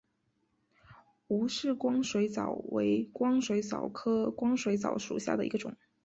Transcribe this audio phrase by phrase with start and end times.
[1.27, 5.75] 吴氏光水蚤为光水蚤科光水蚤属下的一个种。